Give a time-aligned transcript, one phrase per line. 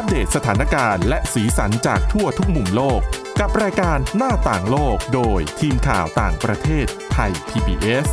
[0.00, 3.00] อัปเดตสถานการณ์และสีสันจากทั่วทุกมุมโลก
[3.40, 8.06] กับรายการหน้าต่างโลกโดยทีมข่าวต่างประเทศไทย PBS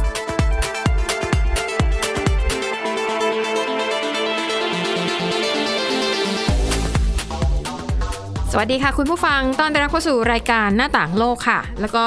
[8.52, 12.06] สวัสดีค่ะคุณผู้ฟัง ต้อนรับเข้าสู่รายการหน้าต่างโลกค่ะ แล้วก็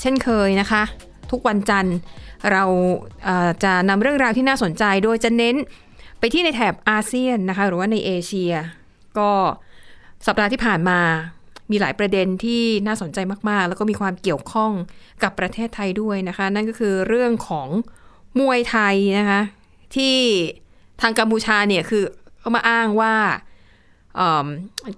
[0.00, 0.82] เช่นเคยนะคะ
[1.30, 1.96] ทุกวันจันทร์
[2.52, 2.64] เรา
[3.64, 5.56] จะนำเรื่องราวที่น่าสนใจโดยจะเน้น
[6.18, 8.54] ไปที่ในแถบอาเซียนนะคะ หรือว่าในเอเชีย
[9.18, 9.30] ก็
[10.26, 11.00] สัปดาห์ที่ผ่านมา
[11.70, 14.72] มีหลายประเด็นที่น่าสนใจมาก ๆ แล้วก็มีความเกี่ยวข้อง
[15.22, 17.68] กับประเทศไทยด้วยนะคะ นั่นก็คือเรื่องของ
[18.38, 19.40] มวยไทยนะคะ
[19.96, 20.16] ที่
[21.00, 22.04] ทางกัมพูชาเนี่ยคือ
[22.40, 23.14] เอามาอ้างว่า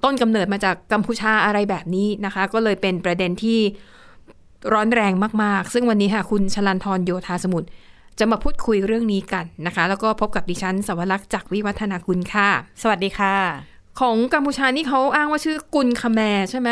[0.04, 3.60] ต้นกำเนิดมาจากกัมพูชาอะไรแบบนี้นะคะ ก็เลยเป็นประเด็นที่
[4.72, 7.68] ร้อนแรงมาก ๆ ซึ่งวันนี้ค่ะคุณชลันทรโยธาสมุทร
[8.18, 12.48] จะมาพูดคุยเรื่องนี้กันนะคะ แล้วก็พบกับดิฉันสวรักษ์จากวิวัฒนาคุณค่ะ
[12.82, 16.70] สวัสดีค่ะ ของกัมพูชานี่เขาอ้างว่าชื่อกุลคาแมใช่ไหม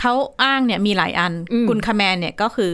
[0.00, 2.70] เขาอ้างเนี่ยมีหลายอันอืมกุนคาแมนเนี่ยก็คือ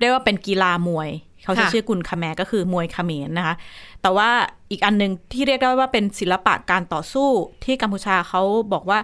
[0.00, 1.10] เรียกว่าเป็นกีฬามวย
[1.44, 3.54] เขาจะค่ะชื่อกุนคาแมก็คือมวยเขมรนะคะ
[4.02, 4.30] แต่ว่า
[4.70, 7.28] อีกอันหนึ่งที่เรียกได้ว่าเป็นศิลปะการต่อสู้
[7.64, 8.98] ที่กัมพูชาเขาบอกว่า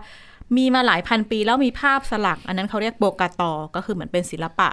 [0.57, 4.69] มีมาหลายพันปีแล้วมีภาพสลัก อันนั้นเขาเรียกโบกาตอ ก็คือเหมือนเป็นศิลปะ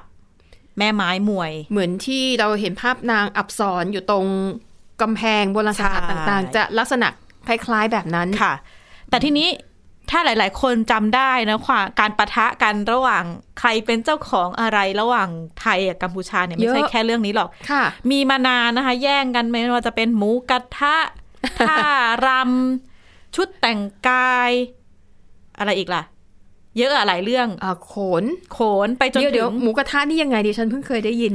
[0.78, 4.26] แม่ไม้มวย เหมือนที่เราเห็นภาพนางอับสรอยู่ตรง
[5.02, 7.08] กำแพงโบราณสถานใช่ต่างๆ จะลักษณะ
[7.48, 8.54] คล้ายๆแบบนั้นค่ะ
[9.10, 9.50] แต่ทีนี้
[10.10, 13.24] ถ้าหลาย ๆ คนจำได้นะว่าการประทะกันระหว่าง
[13.60, 20.96] ใครเป็นเจ้าของอะไรระหว่างไทยกับกัมพูชาเนี่ยไม่ใช่เยอะแค่เรื่องนี้หรอกค่ะมีมานานนะคะ แย่งกันไม่ว่าจะเป็นหมูกระทะ
[21.68, 21.80] ท่า
[22.28, 24.52] รำชุดแต่งกาย
[25.58, 26.04] อะไรอีกล่ะ
[26.78, 31.34] เยอะอะหลายเรื่องอ่าโขนโขนไปจนเดี๋ยวถึเดี๋ยวงหมูกระทะนี่ยังไงดิฉันเพิ่งเคยได้ยิน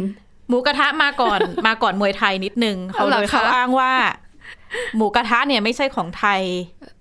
[0.49, 3.93] หมูกระทะมาก่อนมาก่อนมวยไทยนิดนึงเขาเอาเหรเลอยคะเขาอ้างว่า
[4.97, 6.43] หมูกระทะเนี่ยไม่ใช่ของไทย
[6.83, 6.98] อืม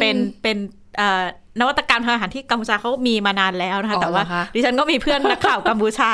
[0.00, 0.56] เป็นเป็น
[0.96, 1.24] เอ่อ
[1.60, 6.10] นวัตกรรมทางอาหารที่กัมพูชาเขามีมานานแล้วนะคะอ๋อแต่ว่าเหรอคะดิฉันก็มีเพื่อนนักข่าวกัมพูชา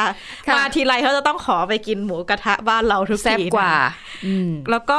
[0.47, 3.91] ค่ะมาทีไรเขาจะต้องขอไปกินหมูกระทะบ้านเราทุกแซ่บทีกว่านะคะ
[4.27, 4.99] อืมแล้วก็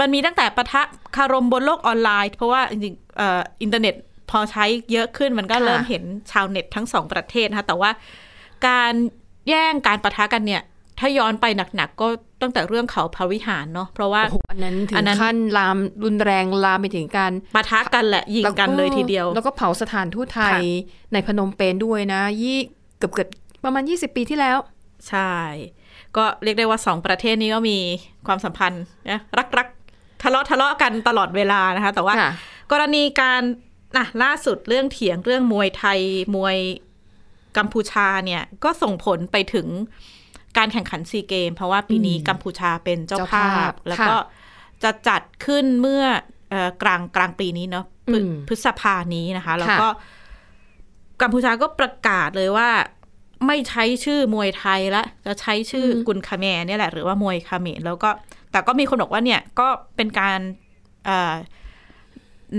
[0.00, 0.82] มันมีตั้งแต่ปะทะ
[1.16, 3.94] คารมบนโลกออนไลน์ เพราะว่าจริงๆเอ่ออินเทอร์เน็ต
[4.30, 7.90] พอใช้เยอะขึ้นมันก็ค่ะเริ่มเห็นชาวเน็ตทั้งสองประเทศนะคะแต่ว่า
[8.66, 8.92] การ
[9.48, 10.62] แย่งการปะทะกันเนี่ย
[10.98, 11.46] ถ้าย้อนไป
[11.76, 12.06] หนักๆก็
[12.42, 20.60] ตั้งแต่เรื่องเขาพระวิหารเนาะเพราะว่าโอ้โหอันนั้นถึอังนนั้นขั้นลามรุนแรงลามไปถึงการปะทะกันแหละยิงกันเลยทีเดียว แล้วก็เผาสถานทูตไทยค่ะ
[21.12, 22.58] ในพนมเปญด้วยนะยี่
[22.98, 23.28] เกือบเกือบ
[23.64, 24.58] ประมาณ 20 ปีที่แล้ว
[25.08, 25.32] ใช่
[26.16, 27.78] ก็เรียกได้ว่าสองประเทศนี้ก็มี
[28.26, 29.20] ความสัมพันธ์นะ
[29.58, 32.30] รักๆทะเลาะทะเลาะกันตลอดเวลานะคะ แต่ว่าค่ะ
[32.72, 33.42] กรณีการ
[33.96, 36.00] อะล่าสุดเรื่องเถียงเรื่องมวยไทย
[36.36, 36.56] มวย
[37.56, 39.66] กัมพูชาเนี่ยก็ส่งผลไปถึง
[40.58, 44.18] การแข่งขันซีเกม เพราะว่าปีนี้อืมกัมพูชาเป็นเจ้าเจ้าภาภาพพแล้วค่ะก็
[44.82, 46.04] จะจัดขึ้นเมื่อ
[46.50, 49.88] เอ่อกลางกลางปีนี้เนาะพฤอืมพฤษภานี้นะคะ แล้วค่ะก็
[51.22, 52.68] กัมพูชาก็ประกาศเลยว่า
[53.46, 58.10] ไม่ใช้ชื่อมวยไทยละจะใช้ชื่ออกุนคาแมร์เนี่ยแหละหรือว่ามวยคาเขมรแล้วก็
[58.50, 60.38] แต่ก็มีคนบอกว่าเนี่ยก็เป็นการ
[61.04, 61.34] เอ่อ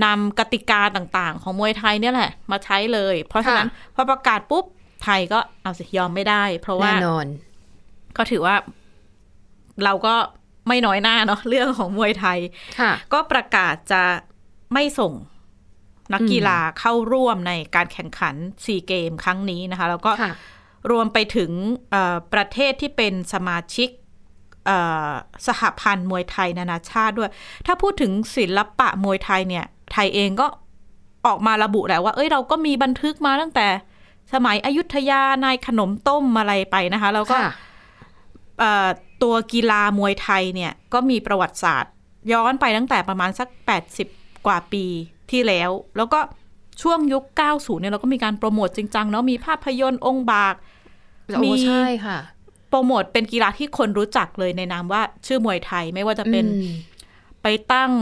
[0.04, 4.64] นำกติกาต่าง ๆ ของมวยไทยเนี่ยแหละ มาใช้เลย เพราะฉะนั้นพอประกาศปุ๊บ
[5.04, 7.26] ไทยก็เอาสิยอมไม่ได้ เพราะว่าแน่นอน
[8.18, 8.56] ก็ถือว่า
[9.84, 10.14] เราก็
[10.68, 12.38] ไม่น้อยหน้าเนาะเรื่องของมวยไทย
[12.80, 14.02] ค่ะก็ประกาศจะ
[14.74, 15.12] ไม่ส่ง
[16.12, 18.34] นักกีฬาเข้าร่วมในการแข่งขัน
[18.64, 20.32] ซีเกมครั้งนี้นะคะ แล้วก็ค่ะ
[20.90, 21.50] รวมไปถึง
[21.90, 23.88] เอ่อประเทศที่เป็นสมาชิก
[24.66, 24.78] เอ่
[25.08, 25.10] อ
[25.46, 27.30] สหพันธ์มวยไทยนานาชาติด้วย
[27.66, 30.46] ถ้าพูดถึงศิลปะมวยไทยเนี่ย ไทยเองก็
[31.26, 33.66] ออกมาระบุแหละว่า เอ้ยเราก็มีบันทึกมาตั้งแต่
[34.34, 37.54] สมัยอยุธยานายขนมต้มอะไรไปนะคะ แล้วก็ค่ะเอ่อ
[39.22, 41.92] ตัวกีฬามวยไทยเนี่ยก็มีประวัติศาสตร์
[42.32, 43.48] ย้อนไปตั้งแต่ประมาณสัก
[43.96, 44.84] 80 กว่าปี
[45.30, 46.20] ที่แล้ว แล้วก็
[46.82, 50.54] ช่วงยุค 90 เนี่ยเราก็มีการโปรโมทจริงจังเนาะมีภาพยนตร์องค์บาก
[51.36, 52.18] โอ้ใช่ค่ะ
[52.68, 56.68] โปรโมทเป็นกีฬาที่คนรู้จักเลยในนามว่าชื่อมวยไทยไม่ว่าจะเป็นอืม
[57.42, 57.92] ไปตั้ง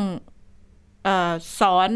[1.05, 1.91] เออสอน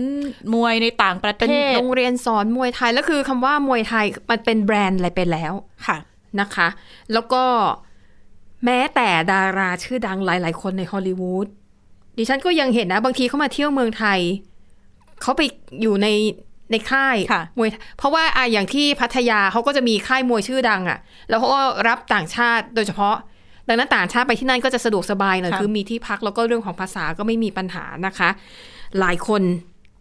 [0.55, 5.53] มวยในต่างประเป็นเทศโรงเรียนสอนมวยไทยแล้วคือคำว่ามวยไทยมันเป็นแบรนด์อะไรไปแล้ว
[5.87, 5.97] ค่ะ
[6.41, 6.69] นะคะ
[7.13, 7.43] แล้วก็
[8.65, 11.47] แม้แต่ดาราชื่อดังหลาย ๆ คนในฮอลลีวูด
[12.19, 14.21] ดิฉันก็ยังเห็นนะ บางทีเขามาเที่ยวเมืองไทย
[15.23, 15.43] เขาไป
[15.83, 16.09] อยู่ใน
[16.71, 20.99] ในค่ายค่ะมวย เพราะว่าอะอย่างที่พัทยาเขาก็จะมีค่ายมวยชื่อดังอะ่ะ
[21.29, 23.17] แล้วเขาก็รับต่างชาติโดยเฉพาะ
[23.69, 28.29] ดังนั้นต่างชาติไปที่นั่นก็จะสะดวกสบายหน่อยค่ะคือมีที่พักแล้วก็เรื่องของภาษาก็ไม่มีปัญหานะคะ
[29.01, 29.43] หลายคน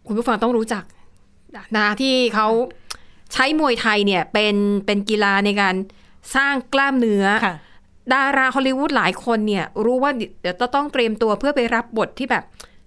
[0.07, 0.83] คุณผู้ฟังต้องรู้จัก
[1.77, 2.47] นะที่เขา
[3.33, 4.55] ใช้มวยไทยเนี่ยเป็น
[4.85, 5.75] เป็นกีฬาในการ
[6.35, 7.55] สร้างกล้ามเนื้อค่ะ
[8.13, 10.11] ดาราฮอลลีวูดหลายคนเนี่ย รู้ว่า
[10.41, 12.43] เดี๋ยวจะต้องเตรียมตัวเพื่อไปรับบทที่แบบ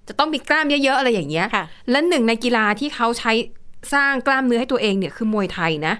[0.08, 3.32] จะต้องมีกล้ามเยอะๆอะไรอย่างเงี้ยค่ะและหนึ่งในกีฬาที่เขาใช้
[3.94, 5.94] สร้างกล้ามเนื้อให้ตัวเองเนี่ยคือมวยไทยนะ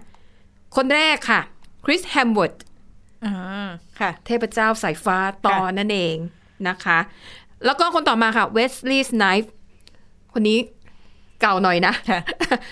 [0.77, 1.41] คนแรกค่ะ
[1.85, 2.55] คริส เฮมส์เวิร์ธ
[3.25, 6.17] อ่าค่ะเทพเจ้าสายฟ้าธอร์นั่นเอง
[6.69, 6.99] นะคะ
[7.65, 9.53] แล้วก็คนต่อมาค่ะเวสลีย์สไนปส์
[10.33, 10.59] คนนี้
[11.41, 12.21] เก่าหน่อยนะค่ะ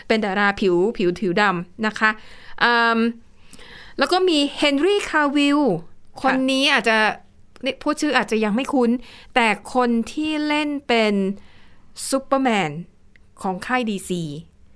[0.08, 2.10] เป็นดาราผิวผิวผิวดำนะคะ
[2.62, 2.98] อืม
[3.98, 5.60] แล้วก็มีเฮนรี่คาวิลล์
[6.22, 6.96] คนนี้อาจจะ
[7.62, 8.90] เนี่ยพูดชื่ออาจจะยังไม่คุ้น
[9.34, 11.14] แต่คนที่เล่นเป็น
[12.08, 12.70] ซูเปอร์แมน
[13.42, 14.22] ของค่ายดีซี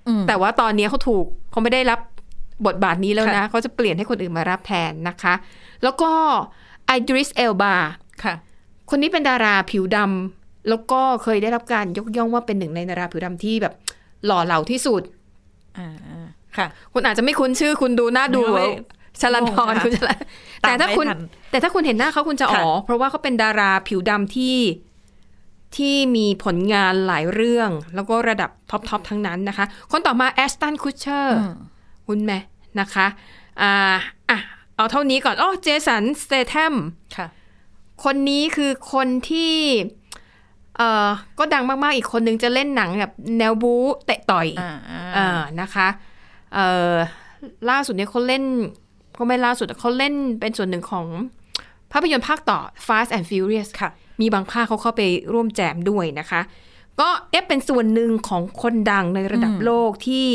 [0.07, 1.99] อืมแต่ว่าตอนนี้เขาถูกเขาไม่ได้รับ
[2.65, 5.33] บทบาทนี้แล้วนะ เขาจะเปลี่ยนให้คนอื่นมารับแทนนะคะ
[5.83, 6.11] แล้วก็
[6.85, 7.75] ไอดริสเอลบา
[8.23, 8.35] ค่ะ
[8.89, 13.73] คนนี้เป็นดาราผิวดำแล้วก็เคยได้รับการยกย่องว่าเป็นหนึ่งในดาราผิวดำที่แบบ
[14.25, 15.01] หล่อเหลาที่สุด
[15.77, 15.89] อ่า
[16.57, 18.67] ค่ะ คุณอาจจะไม่คุ้นชื่อคุณดูหน้าดูไม่
[19.21, 20.19] ชลันทรงงค่ะคุณชลัน
[20.61, 24.57] แต่ถ้าคุณตามไม่ทันแต่ถ้าคุณเห็นหน้าเขาคุณจะอ๋อค่ะเพราะว่าเขาเป็นดาราผิวดำที่
[25.77, 31.55] ที่มีผลงานหลายเรื่อง แล้วก็ระดับท็อปท็อปทั้งนั้นนะคะ คนต่อมาแอชตันคุชเชอร์อืม
[32.07, 32.33] คุณไหม
[32.79, 33.07] นะคะ
[33.61, 33.95] อ่า
[34.29, 34.39] อะ
[34.75, 36.73] เอาเท่านี้ก่อนอ๋อเจสันสเตทม
[37.15, 37.27] ค่ะ
[38.03, 39.53] คนนี้คือคนที่
[40.77, 41.09] เอ่อ
[41.39, 44.71] ก็ดังมากๆ อีกคนนึงจะเล่นหนังแบบแนวบู๊เตะต่อยอ่า
[45.17, 45.87] อ่านะคะ
[46.53, 46.93] เอ่อ
[47.69, 48.43] ล่าสุดเนี่ยเขาเล่น
[49.17, 51.05] ก็ไม่ล่าสุดเขาเล่นเป็นส่วนหนึ่งของ
[51.91, 53.89] ภาพยนตร์ภาคต่อ Fast and Furious ค่ะ
[54.21, 55.01] มีบางภาคเขาเข้าไป
[55.33, 56.41] ร่วมแจมด้วยนะคะ
[56.99, 60.27] ก็เอฟเป็นส่วนหนึ่งของคนดังในระดับอืมโลกที่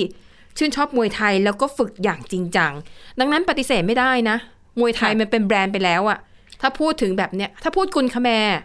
[0.59, 2.73] ชื่นชอบมวยไทยแล้วก็ฝึกอย่างจริงจัง
[3.21, 4.37] ดังนั้นปฏิเสธไม่ได้นะ
[4.81, 6.19] มวยไทยมันเป็นแบรนด์ไปแล้วอะ
[6.61, 8.59] ถ้าพูดถึงแบบเนี้ย ถ้าพูดกุนคาแมร์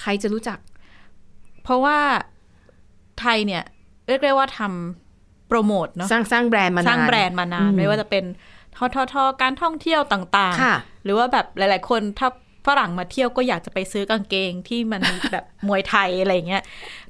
[0.00, 0.58] ใครจะรู้จัก
[1.62, 1.98] เพราะว่า
[3.20, 3.62] ไทยเนี่ย
[4.08, 8.24] เรียกได้ว่าทำโปรโมทเนาะสร้างสร้างแบรนด์มานานสร้างแบรนด์มานานอืมไม่ว่าจะเป็น
[8.76, 12.28] ทททการท่องเที่ยวต่างค่ะๆหรือว่าแบบหลาย ๆ คนถ้า
[12.66, 16.62] ฝรั่งมาเที่ยวก็อยากจะไปซื้อกางเกงที่มันแบบมวยไทยอะไรอย่างเงี้ย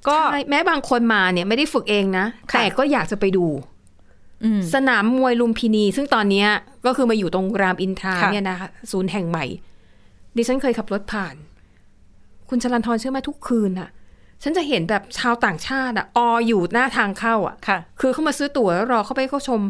[0.09, 3.47] ก็ใช่แม้บางคนมาเนี่ยไม่ได้ฝึกเองนะค่ะแต่ก็อยากจะไปดู
[4.45, 6.49] อืมสนามมวยลุมพินี ซึ่งตอนเนี้ย
[6.87, 9.45] ก็คือมาอยู่ตรงรามอินทราค่ะเนี่ยนะคะศูนย์แห่งใหม่
[10.37, 11.35] ดิฉันเคยขับรถผ่าน
[12.49, 13.89] คุณชลันทรเชื่อไหมทุกคืนอะ
[14.43, 19.61] ฉันจะเห็นแบบชาวต่างชาติอะอออยู่หน้าทางเข้าอะค่ะ คือเข้ามาซื้อตั๋วแล้วรอเข้าไปเข้าชม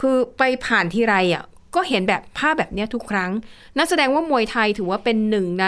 [0.00, 1.44] คือไปผ่านทีไรอะ
[1.74, 3.30] ก็เห็นแบบภาพแบบเนี้ยทุกครั้ง
[3.76, 5.66] นั่นแสดงว่ามวยไทยถือว่าเป็นหนึ่งใน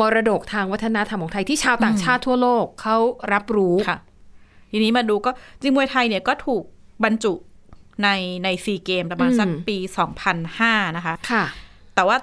[0.00, 2.96] มรดกทางวัฒนธรรมของไทยที่ชาวต่างชาติทั่วโลกเขา
[3.32, 3.98] รับรู้ค่ะ
[4.70, 5.30] ทีนี้มาดูก็
[5.60, 6.62] จริงมวยไทยเนี่ยก็ถูก
[7.04, 7.32] บรรจุ
[8.02, 8.08] ใน
[8.44, 9.76] ในซีเกมประมาณอืมสักปี
[10.36, 11.44] 2005 นะคะค่ะ
[11.94, 12.16] แต่ว่า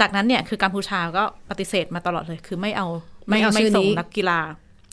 [0.00, 2.86] จากนั้นเนี่ยคือกัมพูชาก็ปฏิเสธมาตลอดเลย คือไม่เอา
[3.28, 4.40] ไม่เอาชื่อนี้ส่งนักกีฬา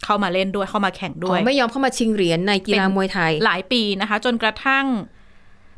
[0.05, 4.85] เข้ามาเล่นด้วยเข้ามาแข่งด้อ๋วอยไม่ยอมเข้ามาชิงเหรียญในกีฬามวยไทย หลายปีนะคะ จนกระทั่ง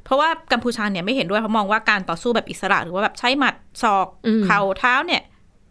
[0.08, 5.22] เพราะว่ากัมพูชาเนี่ยไม่เห็นด้วยเขามองว่าการต่อสู้แบบอิสระ หรือว่าแบบใช้หมัดศอกอืมเข่าเท้าเนี่ย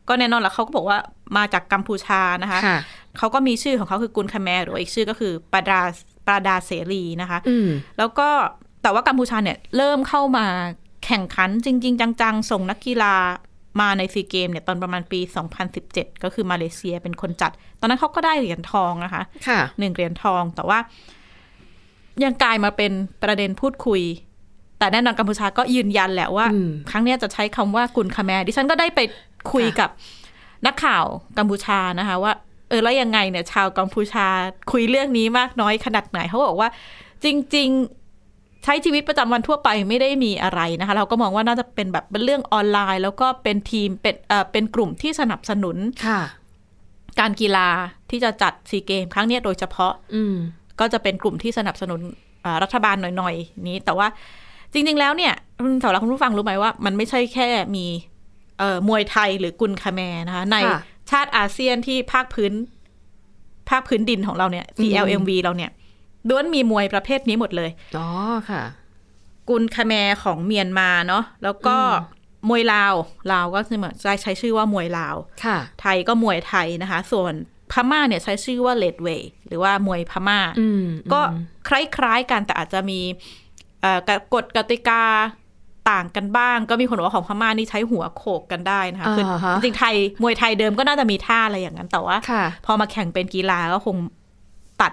[0.09, 0.99] ก็แน่นอนแล้วเขาก็บอกว่า
[1.37, 2.79] มาจากกัมพูชานะคะค่ะ
[3.19, 5.81] เขาก็มีชื่อของเขาคือกุนขแมร์หรือว่าอีกชื่อก็คือประดาล
[6.27, 7.69] ประดาลเสรีนะคะอืม
[7.99, 8.29] แล้วก็
[8.83, 10.47] แต่ว่ากัมพูชาเนี่ยเริ่มเข้ามา
[11.06, 13.15] แข่งขันจริง ๆ จังๆ ส่งนักกีฬา
[13.81, 15.21] มาในซีเกมส์เนี่ยตอนประมาณปี
[15.73, 20.79] 2017 ก็คือมาเลเซียเป็นคนจัด ตอนนั้นเขาก็ได้เหรียญทองนะคะ ค่ะ หนึ่งเหรียญทอง แต่ว่า
[22.25, 22.93] ยังกลายมาเป็น
[23.23, 24.03] ประเด็นพูดคุย
[24.78, 29.00] แต่แน่นอนกัมพูชาก็ยืนยันแหละว่าอืมครั้งเนี้ยจะใช้คำว่ากุนขแมร์ดิฉันก็ได้ไป
[29.52, 29.90] คุยค่ะกับ
[30.67, 31.05] นักข่าว
[31.38, 32.32] กัมพูชานะคะว่า
[32.69, 34.26] เออแล้วยังไงเนี่ย ชาวกัมพูชา
[34.73, 36.69] คุยเรื่องนี้มากน้อยขนาดไหนเขาบอกว่า
[37.24, 37.69] จริง
[38.17, 46.20] ๆ ใช้ชีวิตประจำวันทั่วไปไม่ได้มีอะไรนะคะ เราก็มองว่าน่าจะเป็นแบบเป็นเรื่องออนไลน์ แล้วก็เป็นทีมเป็นเอ่อเป็นกลุ่มที่สนับสนุนค่ะ
[47.20, 47.69] การกีฬา
[48.10, 50.34] ที่จะจัดซีเกม ครั้งเนี้ยโดยเฉพาะ อืม
[50.81, 52.01] ก็จะเป็นกลุ่มที่สนับสนุน
[52.44, 54.08] อ่ารัฐบาลหน่อยๆนี้ แต่ว่า
[54.77, 57.87] จริง ๆ แล้วเนี่ยคุณสาวรักคุณผู้ฟังรู้ไหมว่า มันไม่ใช่แค่มี
[58.59, 60.81] เอ่อมวยไทยหรือกุนคาแมนะคะ ในค่ะ
[61.11, 62.53] ชาติอาเซียนที่ภาคพื้น
[63.71, 65.71] ภาคพื้นดินของเราเนี่ย CLMV เราเนี่ย
[66.29, 68.09] ล้วนมีมวยประเภทนี้หมดเลยอ๋อ
[68.51, 68.63] ค่ะ
[69.49, 72.95] กุนคาแมของเมียนมาเนาะแล้วก็อืมวยลาว
[73.33, 77.35] ลาวก็คือเหมือนใช้ใช้ชื่อว่ามวยลาวค่ะ ไทยก็มวยไทยนะคะ ส่วน
[77.73, 81.21] พม่าเนี่ยใช้ชื่อว่าเลดเวย์หรือว่ามวยพม่าอืมก็
[81.69, 83.45] คล้ายๆกันแต่อาจจะมีเอ่อ
[84.34, 85.02] กฎกติกา
[85.90, 93.96] ต่างกันบ้าง ก็มีคนบอกว่าของพม่านี่ใช้หัวโขกกันได้นะคะคืออ่าฮะจริงๆไทยมวยไทยเดิมก็น่าจะมีท่าอะไรอย่างนั้นแต่ว่าค่ะพอมาแข่งเป็นกีฬาก็คง
[94.81, 94.93] ตัด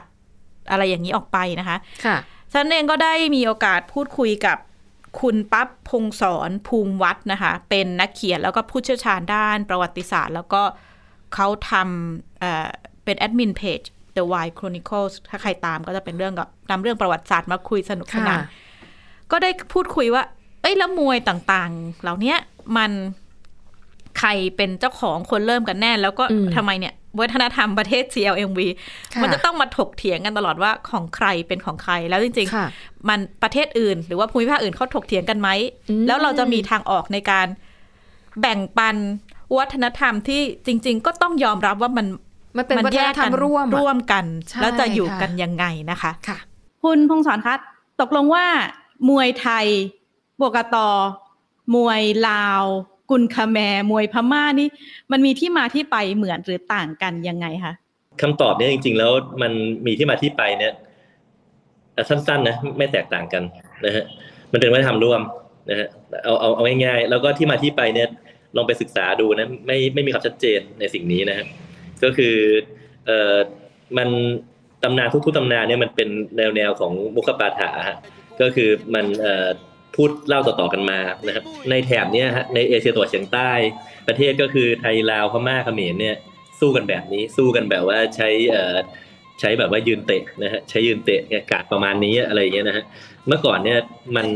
[0.69, 2.17] อะไรอย่างนี้ออกไปนะคะค่ะ
[2.53, 4.57] ฉันเองก็ได้มีโอกาสพูดคุยกับ
[5.21, 10.61] คุณปั๊บพงศรภูมิวัฒน์นะคะ เป็นนักเขียนแล้วก็ผู้เชี่ยวชาญด้านประวัติศาสตร์ แล้วก็
[11.33, 12.67] เขาทำเอ่อ
[13.05, 13.81] เป็นแอดมินเพจ
[14.17, 18.61] The Wild Chronicles ถ้าใครตามก็จะเป็นเรื่องกับนำเรื่องประวัติศาสตร์มาคุยสนุกสนานค่ะ
[19.33, 20.23] ก็ได้พูดคุยว่า
[20.61, 22.37] เอ้ยแล้วมวยต่างๆ เหล่าเนี้ย
[22.77, 22.91] มัน
[24.19, 28.59] ใครเป็นเจ้าของคนเริ่มกันแน่ แล้วก็อืมทำไมเนี่ยวัฒนธรรมประเทศ CLMV
[29.13, 35.49] ค่ะมันจะต้องมาถกเถียงกันตลอดว่าของใครเป็นของใครแล้วจริงค่ะๆมันประเทศอื่น หรือว่าภูมิภาคอื่นเขาถกเถียงกันไหม
[35.89, 37.47] อืมแล้วเราจะมีทางออกในการ
[38.41, 38.95] แบ่งปัน
[39.57, 42.07] วัฒนธรรมที่จริง ๆ ก็ต้องยอมรับว่ามัน
[42.57, 46.37] มันเป็นวัฒนธรรมร่วมอะร่วมกันใช่แล้วจะอยู่ค่ะกันยังไงนะคะ ค่ะ
[46.83, 47.55] คุณพงศรคะ
[48.01, 48.45] ตกลงว่า
[49.09, 49.67] มวยไทย
[50.39, 50.89] บวกตอ
[51.75, 52.63] มวยลาว
[53.11, 53.57] กุนคาแม
[53.91, 54.67] มวยพม่านี่
[55.11, 57.73] มันมีที่มาที่ไปเหมือนหรือต่างกันยังไงคะ
[58.21, 59.51] คำตอบเนี่ยจริง ๆ แล้วมัน
[59.85, 60.73] มีที่มาที่ไปเนี่ย
[62.09, 63.43] สั้นๆนะไม่แตกต่างกัน
[63.85, 64.03] นะฮะ
[64.51, 65.21] มันเป็นวัฒนธรรมร่วม
[65.69, 65.87] นะฮะ
[66.23, 68.07] เอาเอาเอาง่ายๆแล้วก็ที่มาที่ไปเนี่ย
[68.55, 71.45] ลองไปศึกษาดูนะไม่ไม่มีความชัดเจนในสิ่งนี้นะฮะ
[72.03, 72.35] ก็คือ
[73.05, 73.37] เอ่อ
[73.97, 74.09] มัน
[74.83, 77.97] ตำนานทุกๆตำนานเนี่ยมันเป็นแนวแนวของมุขปาฐาฮะ
[78.41, 79.05] ก็คือมัน
[79.95, 83.51] พูดเล่าต่อๆกันมานะครับในแถบนี้ฮะในเอเชียตะวันเฉียงใต้
[84.07, 86.15] ประเทศก็คือไทยลาวพม่าเขมรเนี่ย
[86.59, 88.29] สู้กันแบบนี้สู้กันแบบว่าใช้
[89.39, 91.21] ใช้แบบว่ายืนเตะนะฮะใช้ยืนเตะ
[91.51, 92.83] กาดประมาณนี้อะไรอย่างเงี้ยนะฮะ
[93.27, 93.79] เมื่อก่อนเนี่ย
[94.15, 94.27] มัน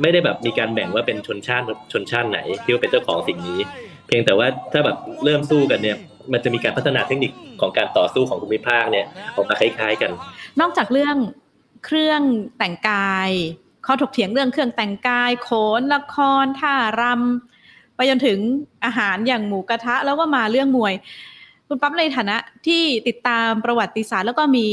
[0.00, 3.60] ไม่ได้แบบมีการแบ่งว่าเป็นชนชาติชนชาติไหนที่ว่าเป็นเจ้าของสิ่งนี้
[4.06, 5.96] เพียงแต่ว่าถ้าแบบเริ่มสู้กันเนี่ย
[6.32, 9.06] มันจะมีการพัฒนาเทคนิคของการต่อสู้ของภูมิภาคเนี่ย
[9.36, 10.10] ออกมาคล้ายๆกัน
[10.60, 11.16] นอกจากเรื่อง
[11.84, 12.22] เครื่อง
[12.58, 13.30] แต่งกาย
[13.86, 18.38] ข้อถกเถียงเรื่องเครื่องแต่งกายโขนละครท่ารำไปจนถึง
[18.84, 20.94] อาหารอย่างหมูกระทะ แล้วก็มาเรื่องมวย
[21.66, 24.66] คุณปั๊บในฐานะที่ติดตามประวัติศาสตร์ แล้วก็มี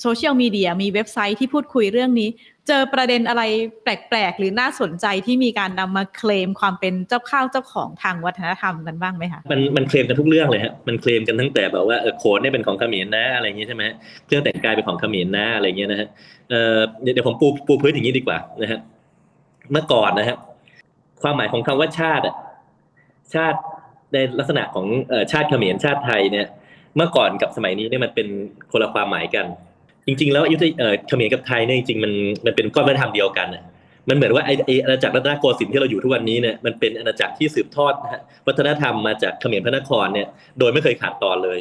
[0.00, 2.28] โซเชียลมีเดียมีเว็บไซต์ที่พูดคุยเรื่องนี้
[2.68, 3.42] เจอประเด็นอะไร
[3.82, 13.84] แปลกๆ หรือน่าสนใจที่มีการนำมาเคลมความเป็นเจ้าข้าวเจ้าของทางวัฒนธรรมกันบ้างไหมคะมันมันเคลมกันทุกเรื่องเลยฮะมันเคลมกันตั้งแต่แบบว่าเออโขนเนี่ยเป็นของเขมรนะอะไรอย่างงี้ใช่ไหม
[14.26, 16.08] เครื่องแต่งกายเป็นของเขมรนะอะไรอย่างเงี้ยนะฮะ
[16.50, 18.80] เออเดี๋ยวผมปูปูพื้นอย่างนี้ดีกว่านะฮะ
[19.72, 20.36] เมื่อก่อนนะฮะ
[21.22, 22.34] ความหมายของคำว่าชาติอะ
[23.34, 23.58] ชาติ
[24.12, 24.86] ในลักษณะของ
[25.32, 26.46] ชาติเขมรชาติไทยเนี่ย
[26.96, 28.28] เมื่อก่อนกับสมัยนี้เนี่ยมันเป็น
[28.72, 29.46] คนละความหมายกัน
[30.06, 32.12] จริง ๆ แล้วอยุธยเอ่อเขมรกับไทยเนี่ยจริงๆมัน
[32.46, 33.62] มันเป็นก้อนวัฒนธรรมเดียวกันอะ
[34.08, 40.26] มันเหมือนว่าไอ้ไอ้อาณาจักรรัตนโกสินทร์ที่เราอยู่ทุกวันนี้เนี่ยมันเป็นอาณาจักรที่สืบทอดนะฮะวัฒนธรรมมาจากเขมรพระนครเนี่ย
[40.58, 41.58] โดยไม่เคยขาดตอนเลย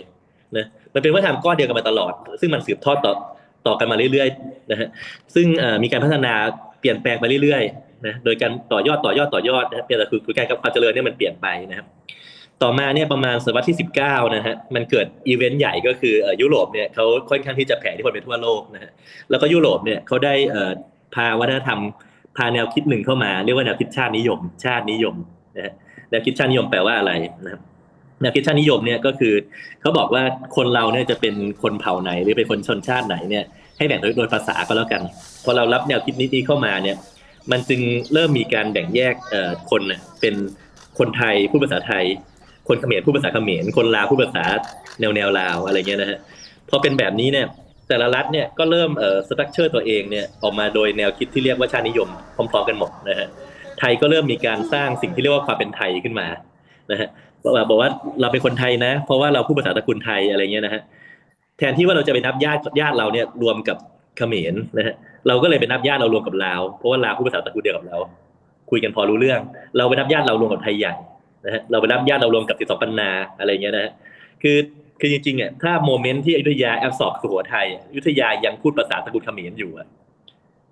[0.57, 3.13] นะมันเป็นวัฒนธรรมก้อนเดียวกันมาตลอด ซึ่งมันสืบทอดต่อ
[3.67, 4.87] ต่อกันมาเรื่อยๆนะฮะ
[5.35, 6.33] ซึ่งเอ่อมีการพัฒนา
[6.79, 11.85] เปลี่ยนแปลงไปเรื่อยๆนะโดยการต่อยอดต่อยอดต่อยอดนะฮะเพียงแต่คือคือการกับความเจริญเนี่ยมันเปลี่ยนไปนะครับ
[12.63, 18.91] ต่อมาเนี่ยประมาณศตวรรษที่ 19 นะฮะมันเกิดอีเวนต์ใหญ่ก็คือยุโรปเนี่ยเขาค่อนข้างที่จะแผ่อิทธิพลไปทั่วโลกนะฮะ
[19.29, 20.33] แล้วก็ยุโรปเนี่ยเขาได้
[21.15, 21.79] พาวัฒนธรรม
[22.38, 25.15] พาแนวคิดหนึ่งเข้ามาเรียกว่าแนวคิดชาตินิยม ชาตินิยม
[25.57, 25.74] นะฮะ
[26.09, 27.12] แนวคิดชาตินิยมแปลว่าอะไร
[27.45, 27.62] นะครับ
[28.21, 29.33] แนวคิดชาตินิยมเนี่ยก็คือ
[29.81, 30.24] เขาบอกว่า
[30.55, 33.43] คนเราเนี่ยจะเป็นคนเผ่าไหนหรือเป็นคนชนชาติไหนเนี่ย
[33.77, 35.01] ให้แบ่งโดยโดยภาษาก็แล้วกัน
[35.43, 36.97] พอเรารับแนวคิดนี้เข้ามาเนี่ย
[37.51, 37.81] มันจึง
[38.13, 39.15] เริ่มมีการแบ่งแยก
[39.69, 39.81] คน
[40.21, 40.35] เป็น
[41.00, 42.05] คนไทยพูดภาษาไทย
[42.67, 44.45] คนเขมรพูดภาษาเขมรคนลาวพูดภาษา
[45.00, 46.19] แนวแนวลาวอะไรเงี้ยนะฮะ
[46.69, 47.48] พอเป็นแบบนี้เนี่ย
[47.89, 53.27] แต่ละรัฐเนี่ยก็เริ่มเอ่อสตรัคเจอร์ตัวเองเนี่ยออกมาโดยแนวคิดที่เรียกว่าชาตินิยมพร้อมๆกันหมดนะฮะ
[53.79, 56.27] ไทยก็เริ่มมีการสร้างสิ่งที่เรียกว่าความเป็นไทยขึ้นมา
[56.91, 57.10] นะฮะ
[57.43, 57.89] บอกว่าบอกว่า
[58.22, 60.81] เราเป็นคนไทยนะ เพราะว่าเราพูดภาษาตระกูลไทยอะไรเงี้ยนะฮะ
[61.57, 63.77] แทนที่ว่าเราจะไปนับญาติญาติเราเนี่ยรวมกับ
[64.17, 64.93] เขมรนะฮะ
[65.27, 67.98] เราก็เลยไปนับญาติเรารวมกับลาวเพราะว่าลาวพูดภาษาตระกูลเดียวกับเรา
[68.69, 69.39] คุยกันพอรู้เรื่อง
[69.77, 70.93] เราไปนับญาติเรารวมกับไทยใหญ่
[71.45, 73.09] นะฮะเราไปนับญาติเรารวมกับติดสองปันนา
[73.39, 73.91] อะไรเงี้ยนะฮะ
[74.41, 74.57] คือ
[74.99, 79.87] คือจริงๆอะถ้าโมเมนต์ที่อยุธยาแอบสอบสุโขทัยอะอยุธยายังพูดภาษาตระกูลเขมรอยู่อะ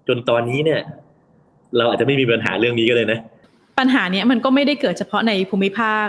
[0.08, 0.82] จนตอนนี้เนี่ย
[1.77, 3.20] เราอาจจะไม่มีปัญหาเรื่องนี้ก็เลยนะ
[3.80, 6.06] ปัญหาเนี้ยมันก็ไม่ได้เกิดเฉพาะในภูมิภาค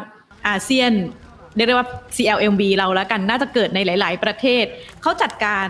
[0.49, 0.93] อาเซียน
[1.57, 4.65] เรียกได้ว่า CLMV เราแล้วกันน่าจะเกิดในหลาย ๆ ประเทศ
[5.03, 5.69] เขาจัดการ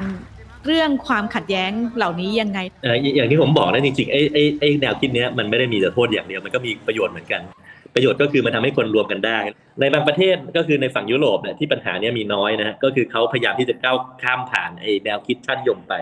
[0.66, 7.40] เรื่องความขัดแย้งเหล่านี้ยังไงเอ่ออย่างที่ผมบอกนะจริงๆไอ้ไอ้ไอ้แนวคิดเนี้ยมันไม่ได้มีแต่โทษอย่างเดียวมันก็มีประโยชน์เหมือนกัน
[7.94, 9.38] ประโยชน์ก็คือมันทำให้คนรวมกันได้
[9.80, 15.94] ในบางประเทศก็คือในฝั่งยุโรปเนี่ยที่ปัญหาเนี้ยมีน้อยนะฮะก็คือเขาพยายามที่จะก้าวข้ามผ่านไอ้แนวคิดชาตินิยมไป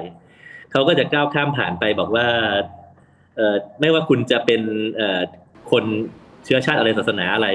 [0.72, 2.26] เขาก็จะก้าวข้ามผ่านไปบอกว่า
[3.36, 4.62] เอ่อไม่ว่าคุณจะเป็น
[4.96, 5.20] เอ่อ
[5.70, 5.84] คน
[6.44, 7.48] เชื้อชาติอะไรศาสนาอะไร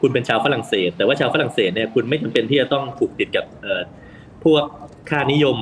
[0.00, 3.82] คุณเป็นชาวฝรั่งเศส แต่ว่าชาวฝรั่งเศสเนี่ยคุณไม่จำเป็นที่จะต้องผูกติดกับเอ่อ
[4.44, 4.64] พวก
[5.10, 5.56] ค่านิยม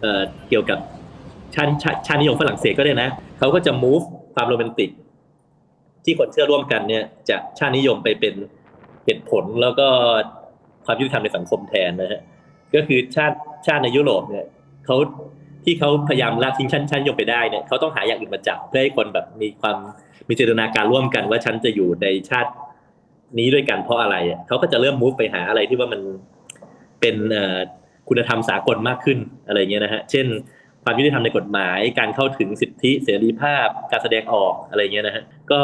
[0.00, 0.78] เอ่อเกี่ยวกับ
[1.54, 4.90] ชาติชาติชาตินิยมฝรั่งเศสก็ได้นะเขาก็จะ move ความโรแมนติก
[6.06, 8.34] ที่คนเชื่อร่วมกันเนี่ยจะชาตินิยมไปเป็น
[9.04, 9.88] เหตุผลแล้วก็
[10.84, 12.20] ความยุติธรรมในสังคมแทนนะฮะ
[12.74, 13.36] ก็คือชาติ
[13.66, 14.46] ชาติในยุโรปเนี่ย
[14.86, 14.96] เขา
[15.64, 19.76] ที่เขาพยายามละทิ้งชาติชาตินิยมไปได้เนี่ยเขาต้องหาอย่างอื่นมาจับเพื่อให้คนแบบมีความ
[20.28, 22.50] มีเจตนาการร่วมกันว่าฉันจะอยู่ในชาติ
[23.38, 26.00] นี้ด้วยกันเพราะอะไรเขาก็จะเริ่ม move ไปหาอะไรที่ว่ามัน
[27.00, 27.58] เป็นเอ่อ
[28.08, 30.26] คุณธรรมสากลมากขึ้นอะไรเงี้ยนะฮะ เช่น
[30.88, 35.58] ความยุติธรรมในกฎหมาย การเข้าถึงสิทธิเสรีภาพ การแสดงออกอะไรเงี้ยนะฮะก็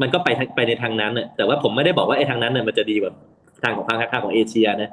[0.00, 3.14] มันก็ไปทางไปในทางนั้นน่ะแต่ว่าผมไม่ได้บอกว่าไอ้ทางนั้นน่ะมันจะดีแบบ
[3.62, 4.90] ทางของทางทางของเอเชียนะ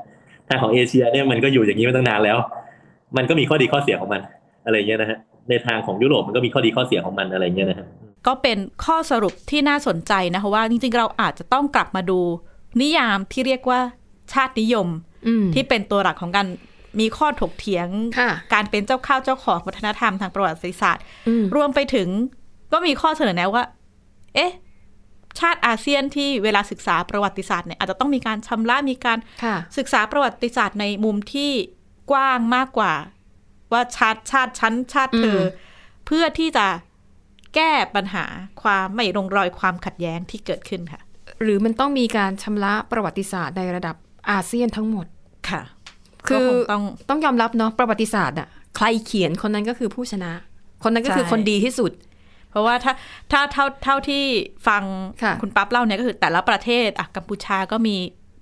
[0.50, 2.38] ทางของเอเชียเนี่ยมันก็อยู่อย่างนี้มาตั้งนานแล้ว
[3.18, 4.22] มันก็มีข้อดีข้อเสียของมัน
[4.66, 5.18] อะไรเงี้ยนะฮะ
[5.50, 7.88] ในทางของยุโรปมันก็มีข้อดีข้อเสียของมันอะไรเงี้ยนะฮะ
[8.28, 12.20] ก็เป็นข้อสรุปที่น่าสนใจนะคะว่าจริงๆเราอาจจะต้องกลับมาดู
[12.82, 13.80] นิยามที่เรียกว่า
[14.34, 14.88] ชาตินิยม
[15.28, 16.48] อืมที่เป็นตัวหลักของการ
[17.00, 17.88] มีข้อถกเถียง
[18.20, 22.08] ค่ะการเป็นเจ้าข้าวเจ้าของวัฒนธรรมทางประวัติศาสตร์อืมรวมไปถึง
[22.72, 23.64] ก็มีข้อเสนอแนะว่า
[24.36, 24.52] เอ๊ะ
[25.40, 31.52] ชาติอาเซียนที่เวลาศึกษาประวัติศาสตร์เนี่ยอาจจะต้องมีการชำระมีการค่ะศึกษาประวัติศาสตร์ในมุมที่
[32.12, 32.94] กว้างมากกว่า
[33.72, 35.44] ว่าชาติชาติชั้นชาติเธออม
[36.06, 36.68] เพื่อที่จะ
[37.56, 38.26] แก้ปัญหา
[38.62, 41.02] ความไม่ลงรอยความขัดแย้งที่เกิดขึ้นค่ะ
[41.42, 43.96] หรือมันต้องมีการชำระประวัติศาสตร์ในระดับ
[44.30, 45.06] อาเซียนทั้งหมด
[45.50, 45.62] ค่ะ
[46.30, 50.32] คือก็งต้องต้องยอมรับเนาะประวัติศาสตร์อะใครเขียนคนนั้นก็คือผู้ชนะ
[50.84, 51.92] คนนั้นก็คือใช่คนดีที่สุด
[52.50, 52.94] เพราะว่าถ้า
[53.32, 54.24] ถ้าเท่าเท่าที่
[54.68, 54.84] ฟัง
[55.24, 57.96] ค่ะณปั๊บเล่าเนี่ยก็คือแต่ละประเทศอะกัมพูชาก็มี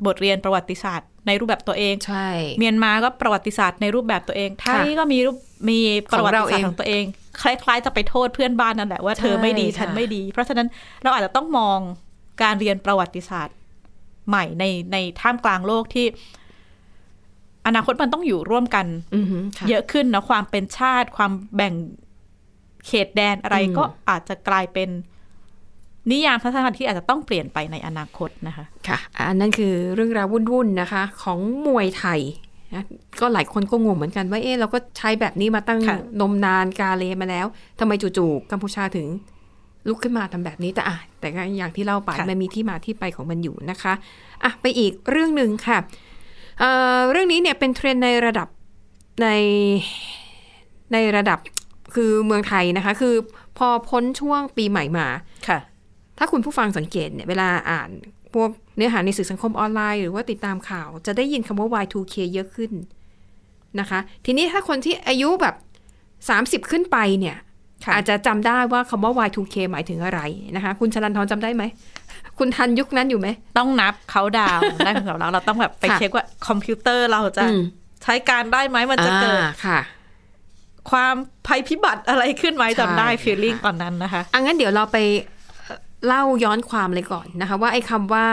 [0.06, 5.38] บทเรียนประวัติศาสตร์ ในรูปแบบตัวเองใช่ เมียนมาก็ประวัติศาสตร์ในรูปแบบตัวเองไทยก็มีรูป
[5.70, 5.80] มี
[6.14, 7.04] ประวัติศาสตร์ของตัวเอง
[7.42, 10.68] คล้าย ๆ จะไปโทษเพื่อนบ้านนั่นแหละว่าเธอไม่ดีใช่ฉันค่ะไม่ดี เพราะฉะนั้น
[11.04, 11.80] เราอาจจะต้องมอง
[12.44, 13.56] การเรียนประวัติศาสตร์
[14.28, 16.06] ใหม่ในในท่ามกลางโลกที่
[17.68, 21.74] อนาคตมันต้องอยู่ร่วมกันอือหือค่ะเยอะขึ้นนะความเป็นชาติ ความแบ่ง
[22.86, 24.90] เขตแดนอะไรอืมก็อาจจะกลายเป็น
[26.12, 28.98] นิยามทัศนคติที่อาจจะต้องเปลี่ยนไปในอนาคตนะคะ ค่ะ
[29.30, 32.22] อันนั้นคือเรื่องราววุ่นๆนะคะ ของมวยไทย
[32.74, 32.86] นะ
[33.22, 37.46] ก็หลายคนก็งงเหมือนกันว่าเอ๊ะเราก็ใช้แบบนี้มาตั้งค่ะนมนานกาเลมาแล้ว
[37.80, 39.08] ทำไมจู่ๆกัมพูชาถึง
[39.88, 43.94] ลุกขึ้นมาทำแบบนี้แต่อะแต่ก็อย่างที่เล่าไปค่ะมันมีที่มาที่ไปของมันอยู่นะคะ
[44.44, 45.78] อะไปอีกเรื่องหนึ่งค่ะ
[46.60, 48.48] เอ่อเรื่องนี้เนี่ยเป็นเทรนด์ในระดับ
[49.22, 49.28] ใน
[50.94, 51.40] ในระดับ
[51.96, 53.16] คือเมืองไทยนะคะ คือ
[53.58, 55.08] พอพ้นช่วงปีใหม่มา
[55.48, 55.60] ค่ะ
[56.18, 57.90] ถ้าคุณผู้ฟังสังเกตเนี่ยเวลาอ่าน
[58.34, 62.72] พวกเนื้อหาในสื่อสังคมออนไลน์ หรือว่าติดตามข่าว จะได้ยินคำว่า Y2K เยอะขึ้น
[63.80, 65.56] นะคะ ทีนี้ถ้าคนที่อายุแบบ
[66.64, 67.46] 30 ขึ้นไปเนี่ยค่ะ
[67.94, 70.20] อาจจะจำได้ว่าคำว่า Y2K หมายถึงอะไร
[70.56, 71.64] นะคะ คุณชลันทรจำได้ไหม
[72.38, 77.64] คุณทันยุคนั้นอยู่ไหม ต้องนับเขาดาวน์ได้สำหรับเราเราต้องแบบไปค่ะเช็คว่าคอมพิวเตอร์เราจะอืม
[78.04, 79.80] ใช้การได้ไหมมันจะเกิดอ่าค่ะ
[80.90, 81.16] ความ
[81.48, 84.98] ภัยพิบัติอะไรขึ้นไหมใช่จำได้ฟีลลิ่งค่ะตอนนั้นนะคะอังั้นเดี๋ยวเราไป
[85.66, 88.28] เอ่อเล่าย้อนความเลยก่อนนะคะ ว่าไอ้คำว่า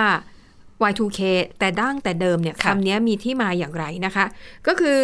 [0.90, 1.20] Y2K
[1.58, 4.24] แต่ดั้งแต่เดิมเนี่ยค่ะคำนี้มีที่มาอย่างไรนะคะ
[4.66, 4.96] ก็คือ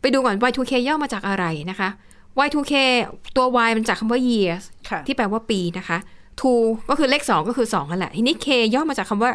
[0.00, 1.88] ไปดูก่อน Y2K ย่อมาจากอะไรนะคะ
[2.46, 2.74] Y2K
[3.36, 5.98] ตัว Y มันจากคำว่า years ค่ะที่แปลว่าปีนะคะ
[6.44, 9.30] 2ก็คือเลข 2 ก็คือ2นั่นแหละ ทีนี้ K ย่อมาจากคำว่า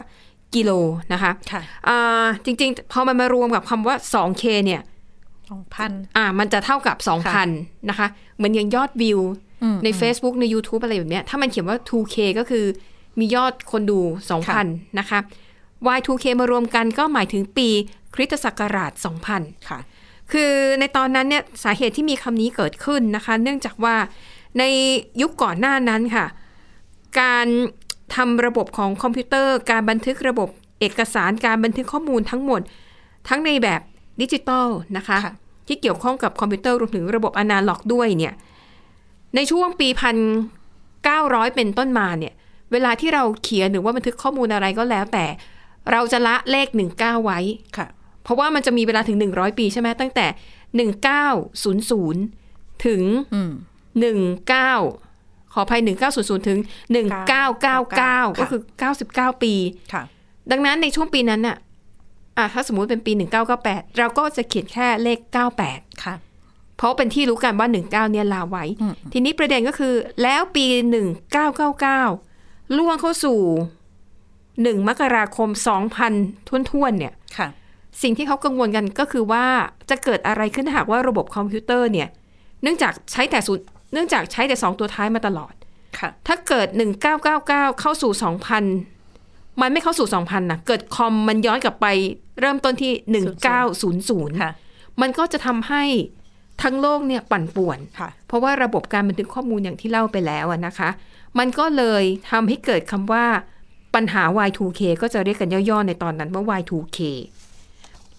[0.56, 0.72] กิโล
[1.14, 4.82] นะคะค่ะอ่าจริง ๆ พอมันมารวมกับคำว่า 2K เนี่ย
[5.52, 9.20] สองพันอ่า มันจะเท่ากับค่ะ2,000 นะคะ เหมือนอย่างยอดวิว
[9.84, 12.66] ใน Facebook ใน YouTube อะไรแบบเนี้ย ถ้ามันเขียนว่า 2K ก็คือ
[13.20, 14.00] มียอดคนดู
[14.50, 15.20] 2,000 นะคะ
[15.98, 17.68] Y2K มารวมกันก็หมายถึงปี
[18.16, 18.92] คริสตศักราช
[19.30, 19.80] 2000 ค่ะ
[20.32, 23.96] คือในตอนนั้นเนี่ยสาเหตุที่มีคำนี้เกิดขึ้นนะคะ เนื่องจากว่า
[24.60, 24.64] ใน
[25.22, 26.26] ยุคก่อนหน้านั้นค่ะ
[27.22, 27.48] การ
[28.16, 32.62] ทำระบบของคอมพิวเตอร์ การบันทึกระบบเอกสารการบันทึกข้อมูลทั้งหมด
[33.30, 33.82] ทั้งในแบบ
[34.22, 35.34] ดิจิตอลนะคะค่ะ
[35.68, 38.34] ที่เกี่ยวข้องกับคอมพิวเตอร์รวมถึงระบบอนาล็อกด้วยเนี่ย
[39.36, 40.16] ในช่วงปีพัน
[41.04, 42.34] เก้าร้อยเป็นต้นมาเนี่ย
[42.72, 45.26] เวลาที่เราเขียนหรือว่าบันทึกข้อมูลอะไรก็แล้วแต่
[45.92, 47.40] เราจะละเลขหนึ่งเก้าไว้
[47.78, 47.88] ค่ะ
[48.24, 50.28] เพราะว่ามันจะมีเวลาถึง 100 ปีใช่ไหมตั้งแต่
[50.90, 53.04] 1900 ถึง
[53.36, 53.52] อืม
[54.72, 55.82] 19 ขออภัย
[56.14, 56.60] 1900 ถึง
[57.34, 58.62] 1999 ก็คือ
[59.02, 59.54] 99 ปี
[59.94, 60.04] ค่ะ
[60.52, 61.58] ดังนั้นในช่วงปีนั้นน่ะ
[62.38, 63.12] อะถ้าสมมุติเป็นปี
[63.56, 65.20] 1998 เราก็จะเขียนแค่เลข
[65.62, 66.16] 98 ค่ะ
[66.78, 70.66] เพราะเป็นที่รู้กันว่า 19 เนี่ยลาไว้อืมทีนี้ประเด็นก็คือ แล้วปี
[71.52, 73.40] 1999 ล่วงเข้าสู่
[74.14, 75.50] 1 มกราคม
[76.04, 77.48] 2000 ท้วนๆ เนี่ย ค่ะ
[78.02, 79.46] สิ่งที่เขากังวลกันก็คือว่า
[79.90, 82.10] จะเกิดอะไรขึ้นถ้าหากว่าระบบคอมพิวเตอร์เนี่ย
[82.62, 85.54] เนื่องจากใช้แต่ศูนย์เนื่องจากใช้แต่สองตัวท้ายมาตลอด
[86.00, 86.68] ค่ะ ถ้าเกิด
[87.24, 88.12] 1999เข้าสู่
[88.86, 91.88] 2000มันไม่เข้าสู่2000นะเกิดคอมมันย้อนกลับไป
[92.40, 92.92] เริ่มต้นที่
[93.82, 94.52] 1900ค่ะ
[95.02, 95.84] มันก็จะทำให้
[96.64, 100.90] ทั้งโลกเนี่ยปั่นป่วนค่ะเพราะว่าระบบการบันทึกข้อมูลอย่างที่เล่าไปแล้วอะนะคะ
[101.40, 103.26] มันก็เลยทำให้เกิดคำว่า
[103.96, 107.00] ปัญหา Y2K ก็จะเรียกกันย่อๆในตอนนั้นว่า Y2K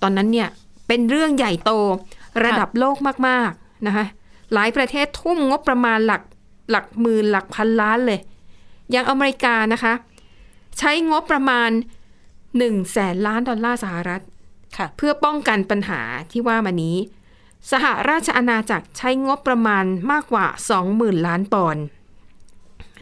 [0.03, 0.49] ตอนนั้นเนี่ย
[0.89, 1.71] เป็นเรื่องใหญ่โต
[2.45, 2.97] ระดับโลก
[3.29, 4.07] มากๆนะคะ
[4.53, 6.23] หลายประเทศทุ่มงบประมาณหลัก
[6.71, 8.21] หลักหมื่นหลักพันล้านเลย
[8.91, 9.93] อย่างอเมริกานะคะ
[10.79, 11.71] ใช้งบประมาณ
[12.31, 14.23] 1แสนล้านดอลลาร์สหรัฐ
[14.77, 16.97] ค่ะเพื่อป้องกันปัญหาที่ว่ามานี้
[17.71, 20.47] สหราชอาณาจักรใช้งบประมาณมากกว่า
[20.87, 21.85] 20,000 ล้านปอนด์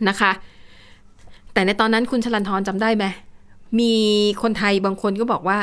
[0.09, 0.33] นะคะ
[1.53, 3.05] แต่ในตอนนั้นคุณชลันทรจำได้ไหม
[3.81, 3.95] มี
[4.43, 5.59] คนไทยบางคนก็บอกว่า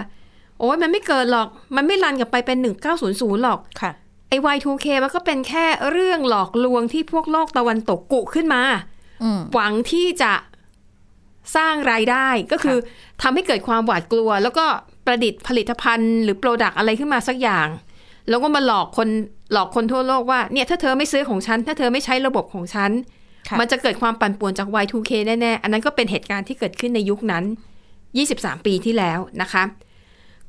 [0.60, 2.58] โอ้ยมันไม่เกิดหรอก มันไม่รันกลับไปเป็น
[2.96, 3.92] 1900 หรอก ค่ะ
[4.30, 8.62] ไอ้ Y2K มันก็เป็นแค่เรื่องหลอกลวงที่พวกโลกตะวันตกกุขึ้นมา
[9.24, 10.34] อืมหวังที่จะ
[11.56, 12.78] สร้างรายได้ก็คือ
[13.22, 14.66] ทำให้เกิดความหวาดกลัว แล้วก็
[15.06, 17.68] ประดิษฐ์ผลิตภัณฑ์ หรือโปรดักอะไรขึ้นมาสักอย่าง
[18.30, 19.10] แล้วก็มาหลอกคน
[19.54, 22.92] หลอกคนทั่วโลกว่าเนี่ยถ้าเธอไม่ซื้อของฉัน ถ้าเธอไม่ใช้ระบบของฉัน
[23.48, 27.44] ค่ะมันจะเกิดความปั่นป่วนจาก Y2K แน่ๆ อันนั้นก็เป็นเหตุการณ์ที่เกิดขึ้นในยุคนั้น
[28.06, 29.64] 23 ปีที่แล้วนะคะ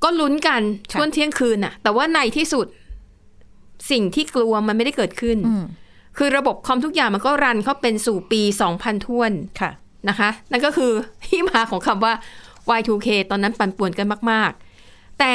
[0.02, 2.66] ก็ลุ้นกันช่วงเที่ยงคืนน่ะ แต่ว่าในที่สุด
[3.90, 5.64] สิ่งที่กลัวมันไม่ได้เกิดขึ้นอืม
[6.18, 8.42] คือระบบคอมทุกอย่างมันก็รันเข้าเป็นสู่ปี
[8.74, 9.70] 2000ท้วนค่ะ
[10.08, 10.92] นะคะ นั่นก็คือ
[11.26, 12.14] ที่มาของคำว่า
[12.78, 14.50] Y2K ตอนนั้นปั่นป่วนกันมาก
[14.84, 15.34] ๆ แต่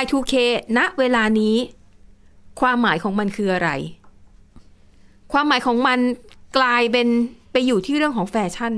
[0.00, 0.34] Y2K
[0.78, 1.56] ณเวลานี้
[2.60, 3.70] ความหมายของมันคืออะไร
[5.32, 5.98] ความหมายของมัน
[6.58, 7.08] กลายเป็น
[7.52, 8.72] ไปอยู่ที่เรื่องของแฟชั่น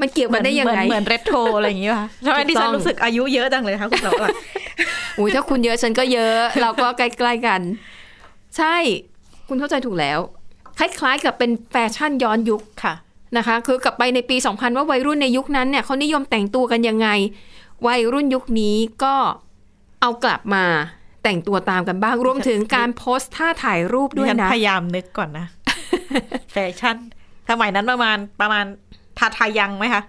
[0.00, 4.38] มันเกี่ยวกันได้ยังไงเหมือนเหมือนเรโทรอะไรอย่างงี้ป่ะทำไมถูกต้องดิฉันรู้สึกอายุเยอะจังเลยคะคุณสาวรักษ์
[5.18, 7.60] อุ้ยถ้าคุณเยอะฉันก็เยอะ เราก็ใกล้ๆกัน
[8.56, 8.74] ใช่
[9.48, 10.18] คุณเข้าใจถูกแล้ว
[10.78, 12.94] คล้ายๆกับเป็นแฟชั่นย้อนยุคค่ะ
[13.36, 17.08] นะคะ คือกลับไปในปี 2000 ว่าวัยรุ่นในยุคนั้นเนี่ยเขานิยมแต่งตัวกันยังไง
[17.86, 19.14] วัยรุ่นยุคนี้ก็
[20.00, 20.64] เอากลับมา
[21.24, 25.46] แต่งตัวตามกันบ้าง รวมถึงการโพสต์ท่าถ่ายรูปดิด้วยฉันนะ พยายามนึกก่อนนะ
[26.52, 26.96] แฟชั่น
[27.50, 28.64] สมัยนั้นประมาณประมาณ
[29.18, 30.02] ทาทายังไหมคะ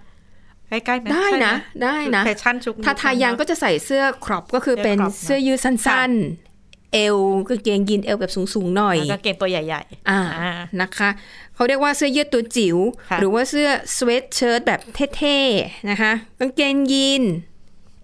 [0.68, 7.18] ใกล้ๆไหมได้ใช่หมนะ ได้นะแฟชั่นชุกนี้ถ้าทายังก็จะใส่เสื้อครอปก็คือเป็นเสื้อ crop เสื้อยืดสั้นๆ เอว
[7.48, 11.10] กางเกงยีนเอวแบบสูงๆหน่อยแล้วก็เกงตัวใหญ่อ่าอ่านะคะ
[11.54, 12.76] เขาเรียกว่าเสื้อยืดตัวจิ๋ว
[13.10, 14.80] ค่ะหรือว่าเสื้อสเวตเชิ้ตแบบ
[15.16, 17.22] เท่ๆนะคะกางเกงยีน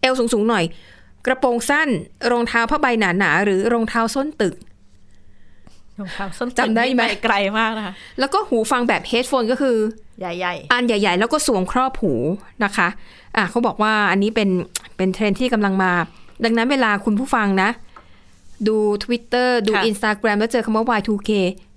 [0.00, 0.64] เอวสูงๆหน่อย
[1.26, 1.88] กระโปรงสั้น
[2.30, 4.75] รองเท้าผ้าใบหนาๆหรือรองเท้าส้นตึกๆ
[5.98, 9.76] รองเท้าส้นจำได้ไหมปไกลมากนะคะ แล้วก็หูฟังแบบ headphone ก็คือ
[10.20, 12.12] ใหญ่อันใหญ่ ๆ แล้วก็สวมครอบหู
[12.64, 12.88] นะคะ
[13.36, 14.48] อะเขาบอกว่าอันนี้เป็น
[14.96, 15.92] เป็นเทรนด์ที่กำลังมา
[16.44, 17.70] ดังนั้นเวลาคุณผู้ฟังนะ
[18.68, 21.30] ดู Twitter ดู Instagram แล้วเจอคำว่า Y2K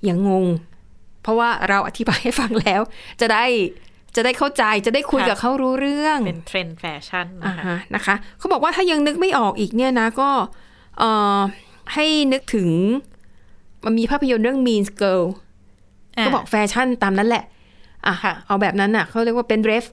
[0.03, 0.45] อย่างงง
[1.23, 2.81] เพราะว่าเราอธิบายให้ฟังแล้ว
[3.21, 3.45] จะได้
[4.15, 10.29] จะได้เข้าใจจะได้คุยกับเขารู้เรื่องๆเป็นเทรนด์แฟชั่นอ่านะคะฮะนะคะเขาบอกว่าถ้ายังนึกไม่ออกอีกเนี่ยนะก็
[10.99, 11.39] เอ่อ
[11.93, 12.69] ให้นึกถึง
[13.85, 15.23] มันมีภาพยนตร์เรื่อง Mean Girl
[16.25, 17.43] ก็บอกแฟชั่นตามนั้นแหละ
[18.07, 19.85] อะค่ะเอาแบบนั้นอะเขาเรียกว่าเป็น ref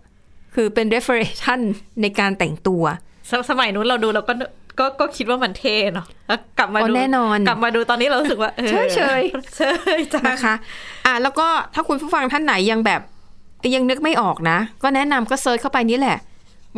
[0.55, 1.61] คือเป็น reference
[2.03, 2.83] ในการแต่งตัว
[3.31, 4.35] สสมัยนู้นเราดูเราก็
[4.79, 9.23] ก็ก็คิดว่ามันเท่เนาะแล้วกลับมาอ๋อดูแน่นอน กลับมาดูตอนนี้เรารู้สึกว่าเออเชย
[9.57, 9.63] เช
[9.97, 10.55] ยจังนะคะ
[11.07, 13.01] อะแล้วก็ถ้าคุณผู้ฟังท่านไหนยังแบบ
[13.75, 16.19] ยังนึกไม่ออกนะ ก็แนะนำก็ search เข้าไปนี่แหละ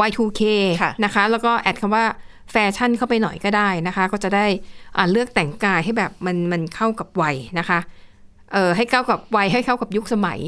[0.08, 0.42] Y2K
[0.82, 2.04] ค่ะนะคะ แล้วก็ add คำว่า
[2.52, 4.46] แฟชั่นเข้าไปหน่อยก็ได้นะคะ ก็จะได้
[4.96, 7.78] อ่าเลือกแต่งกายให้แบบมันมันเข้ากับวัยนะคะ
[8.52, 10.40] เออให้เข้ากับวัยให้เข้ากับยุคสมัย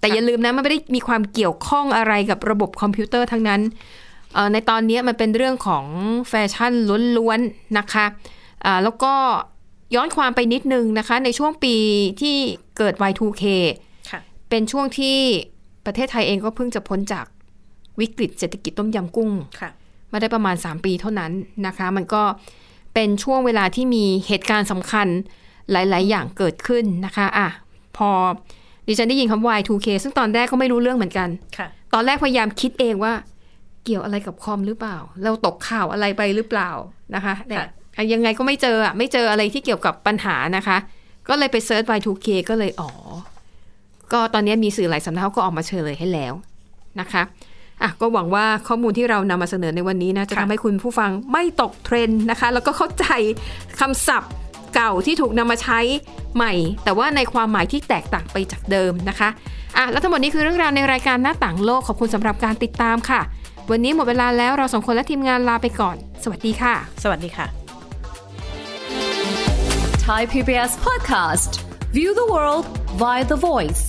[0.00, 3.60] แต่อย่าลืมนะมันไม่ได้มีความเกี่ยวข้องอะไรกับระบบคอมพิวเตอร์ทั้งนั้น
[4.34, 5.84] เออในตอนนี้มันเป็นเรื่องของ
[6.28, 6.72] แฟชั่น
[7.18, 8.06] ล้วนๆนะคะ
[8.64, 9.12] อ่าแล้วก็
[9.94, 11.74] ย้อนความไปนิดนึงนะคะ ในช่วงปี
[12.20, 12.36] ที่
[12.78, 13.44] เกิด Y2K
[14.10, 15.16] ค่ะเป็นช่วงที่
[15.86, 17.26] ประเทศไทยเองก็เพิ่งจะพ้นจาก
[18.00, 19.30] วิกฤตเศรษฐกิจต้มยำกุ้ง
[19.60, 19.70] ค่ะ
[20.14, 21.32] มาได้ประมาณ 3 ปีเท่านั้น
[21.66, 22.22] นะคะ มันก็
[22.94, 25.06] เป็นช่วงเวลาที่มีเหตุการณ์สำคัญ
[25.72, 27.48] หลาย ๆ อย่างเกิดขึ้นนะคะอะ
[27.96, 28.10] พอ
[28.86, 33.12] ดิฉันได้ยินคำว่า Y2K ซึ่งตอนแรกก็ไม่รู้เรื่องเหมือนกันค่ะตอนแรกพยายามคิดเองว่า
[33.84, 36.70] เกี่ยวอะไรกับคอมหรือเปล่า เราตกข่าวอะไรไปหรือเปล่า
[37.14, 40.76] นะคะเนี่ยค่ะอะยังไงก็ไม่เจออะไม่เจออะไรที่เกี่ยวกับปัญหานะคะ
[41.28, 42.90] ก็เลยไป search Y2K ก็เลยอ๋อ
[44.12, 46.34] ก็ตอนนี้มีสื่อหลายสำนักเขาก็ออกมาเฉลยให้แล้ว
[47.00, 47.22] นะคะ
[47.82, 53.06] อะก็หวังว่าข้อมูลที่เรานำมาเสนอในวันนี้นะจะค่ะทำให้คุณผู้ฟังไม่ตกเทรนด์นะคะ แล้วก็เข้าใจ
[53.80, 54.32] คำศัพท์
[54.74, 55.78] เก่าที่ถูกนำมาใช้
[56.36, 56.52] ใหม่
[56.84, 59.28] แต่ว่าในความหมายที่แตกต่างไปจากเดิมนะคะ
[59.76, 63.20] อะแล้วทั้งหมดนี้คือเรื่องราวในรายการหน้าต่างโลกขอบคุณสำหรับการติดตามค่ะ
[63.70, 67.46] วันนี้หมดเวลาแล้วเราสองคนและทีมงานลาไปก่อน สวัสดีค่ะ สวัสดีค่ะ
[70.06, 71.50] Thai PBS podcast.
[71.96, 72.66] View the world
[73.00, 73.82] via the voice.